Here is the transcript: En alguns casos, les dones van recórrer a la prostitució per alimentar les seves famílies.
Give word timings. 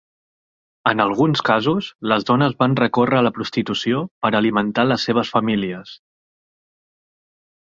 En 0.91 1.01
alguns 1.03 1.43
casos, 1.49 1.89
les 2.13 2.25
dones 2.31 2.57
van 2.63 2.77
recórrer 2.79 3.19
a 3.19 3.25
la 3.27 3.33
prostitució 3.37 4.01
per 4.27 4.33
alimentar 4.41 4.87
les 4.93 5.07
seves 5.11 5.33
famílies. 5.37 5.97